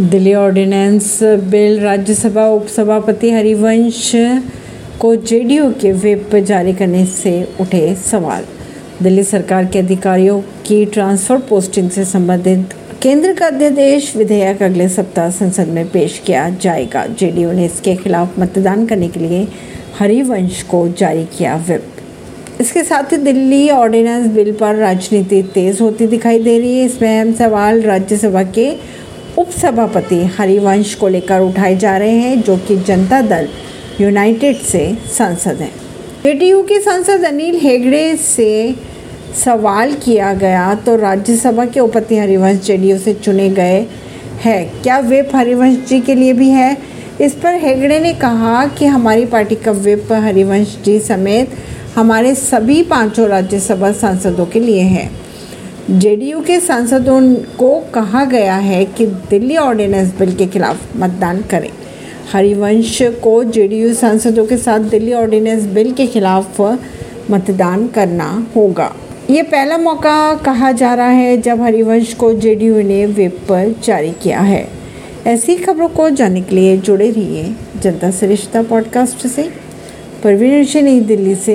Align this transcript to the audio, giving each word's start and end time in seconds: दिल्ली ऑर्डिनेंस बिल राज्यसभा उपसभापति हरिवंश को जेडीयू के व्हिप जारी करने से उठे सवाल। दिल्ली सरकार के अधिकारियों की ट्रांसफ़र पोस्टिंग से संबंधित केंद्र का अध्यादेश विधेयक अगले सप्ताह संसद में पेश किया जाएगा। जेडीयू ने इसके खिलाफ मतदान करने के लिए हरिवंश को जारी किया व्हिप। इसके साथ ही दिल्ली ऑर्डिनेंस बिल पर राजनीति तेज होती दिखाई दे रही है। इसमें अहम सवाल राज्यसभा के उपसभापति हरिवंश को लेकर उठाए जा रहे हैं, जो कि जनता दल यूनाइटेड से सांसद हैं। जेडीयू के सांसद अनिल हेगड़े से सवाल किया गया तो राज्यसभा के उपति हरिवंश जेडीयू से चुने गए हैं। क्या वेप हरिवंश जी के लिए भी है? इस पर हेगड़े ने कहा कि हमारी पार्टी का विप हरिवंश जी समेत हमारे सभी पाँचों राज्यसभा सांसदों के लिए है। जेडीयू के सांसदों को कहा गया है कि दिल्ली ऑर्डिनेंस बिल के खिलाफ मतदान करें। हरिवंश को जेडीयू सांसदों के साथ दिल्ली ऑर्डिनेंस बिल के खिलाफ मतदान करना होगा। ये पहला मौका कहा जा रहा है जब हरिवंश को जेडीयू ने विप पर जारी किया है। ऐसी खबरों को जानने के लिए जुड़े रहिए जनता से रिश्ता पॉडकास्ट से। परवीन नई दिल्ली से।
दिल्ली 0.00 0.32
ऑर्डिनेंस 0.34 1.18
बिल 1.50 1.78
राज्यसभा 1.80 2.46
उपसभापति 2.48 3.30
हरिवंश 3.30 4.10
को 5.00 5.14
जेडीयू 5.16 5.68
के 5.72 5.92
व्हिप 5.92 6.34
जारी 6.36 6.72
करने 6.72 7.04
से 7.06 7.32
उठे 7.60 7.94
सवाल। 7.94 8.44
दिल्ली 9.02 9.22
सरकार 9.22 9.64
के 9.64 9.78
अधिकारियों 9.78 10.40
की 10.66 10.84
ट्रांसफ़र 10.86 11.38
पोस्टिंग 11.40 11.90
से 11.90 12.04
संबंधित 12.04 12.74
केंद्र 13.02 13.32
का 13.34 13.46
अध्यादेश 13.46 14.14
विधेयक 14.16 14.62
अगले 14.62 14.88
सप्ताह 14.88 15.30
संसद 15.30 15.68
में 15.68 15.86
पेश 15.88 16.20
किया 16.26 16.48
जाएगा। 16.62 17.06
जेडीयू 17.10 17.52
ने 17.52 17.64
इसके 17.64 17.94
खिलाफ 17.96 18.38
मतदान 18.38 18.86
करने 18.86 19.08
के 19.08 19.20
लिए 19.20 19.46
हरिवंश 19.98 20.62
को 20.62 20.86
जारी 20.88 21.24
किया 21.38 21.56
व्हिप। 21.56 21.86
इसके 22.60 22.82
साथ 22.82 23.12
ही 23.12 23.16
दिल्ली 23.16 23.68
ऑर्डिनेंस 23.70 24.26
बिल 24.26 24.52
पर 24.52 24.74
राजनीति 24.74 25.42
तेज 25.54 25.80
होती 25.80 26.06
दिखाई 26.06 26.38
दे 26.38 26.58
रही 26.58 26.78
है। 26.78 26.84
इसमें 26.86 27.08
अहम 27.08 27.32
सवाल 27.34 27.80
राज्यसभा 27.82 28.42
के 28.58 28.70
उपसभापति 29.38 30.24
हरिवंश 30.38 30.94
को 30.94 31.08
लेकर 31.08 31.40
उठाए 31.40 31.76
जा 31.76 31.96
रहे 31.96 32.10
हैं, 32.10 32.40
जो 32.42 32.56
कि 32.58 32.76
जनता 32.78 33.20
दल 33.22 33.48
यूनाइटेड 34.00 34.56
से 34.56 34.96
सांसद 35.16 35.60
हैं। 35.60 35.72
जेडीयू 36.24 36.62
के 36.62 36.80
सांसद 36.80 37.24
अनिल 37.24 37.58
हेगड़े 37.58 38.16
से 38.16 38.74
सवाल 39.44 39.92
किया 39.94 40.32
गया 40.34 40.74
तो 40.74 40.96
राज्यसभा 40.96 41.64
के 41.66 41.80
उपति 41.80 42.18
हरिवंश 42.18 42.60
जेडीयू 42.60 42.98
से 42.98 43.14
चुने 43.14 43.48
गए 43.50 43.86
हैं। 44.42 44.82
क्या 44.82 44.98
वेप 44.98 45.34
हरिवंश 45.34 45.78
जी 45.88 46.00
के 46.00 46.14
लिए 46.14 46.32
भी 46.32 46.48
है? 46.48 46.76
इस 47.20 47.34
पर 47.34 47.54
हेगड़े 47.54 47.98
ने 48.00 48.12
कहा 48.14 48.64
कि 48.68 48.86
हमारी 48.86 49.26
पार्टी 49.26 49.54
का 49.54 49.70
विप 49.70 50.12
हरिवंश 50.12 50.76
जी 50.84 50.98
समेत 51.00 51.50
हमारे 51.96 52.34
सभी 52.34 52.82
पाँचों 52.82 53.28
राज्यसभा 53.28 53.92
सांसदों 53.92 54.46
के 54.46 54.60
लिए 54.60 54.82
है। 54.82 55.10
जेडीयू 55.90 56.40
के 56.40 56.60
सांसदों 56.60 57.34
को 57.34 57.84
कहा 57.94 58.24
गया 58.24 58.56
है 58.56 58.84
कि 58.84 59.06
दिल्ली 59.06 59.56
ऑर्डिनेंस 59.56 60.18
बिल 60.18 60.34
के 60.34 60.46
खिलाफ 60.46 60.96
मतदान 60.96 61.40
करें। 61.42 61.70
हरिवंश 62.32 62.98
को 63.02 63.44
जेडीयू 63.44 63.94
सांसदों 63.94 64.46
के 64.46 64.56
साथ 64.56 64.78
दिल्ली 64.78 65.12
ऑर्डिनेंस 65.12 65.64
बिल 65.64 65.92
के 65.92 66.06
खिलाफ 66.06 66.60
मतदान 67.30 67.88
करना 67.88 68.46
होगा। 68.56 68.96
ये 69.30 69.42
पहला 69.42 69.78
मौका 69.78 70.34
कहा 70.34 70.72
जा 70.72 70.94
रहा 70.94 71.08
है 71.08 71.40
जब 71.40 71.60
हरिवंश 71.60 72.14
को 72.14 72.34
जेडीयू 72.34 72.82
ने 72.82 73.06
विप 73.06 73.38
पर 73.48 73.74
जारी 73.84 74.12
किया 74.22 74.40
है। 74.40 74.68
ऐसी 75.26 75.54
खबरों 75.56 75.88
को 75.88 76.10
जानने 76.10 76.40
के 76.40 76.56
लिए 76.56 76.76
जुड़े 76.76 77.10
रहिए 77.10 77.54
जनता 77.82 78.10
से 78.10 78.26
रिश्ता 78.26 78.62
पॉडकास्ट 78.62 79.26
से। 79.26 79.42
परवीन 80.24 80.84
नई 80.84 81.00
दिल्ली 81.00 81.34
से। 81.34 81.52